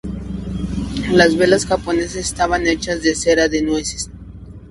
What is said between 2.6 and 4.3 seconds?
hechas de cera de nueces.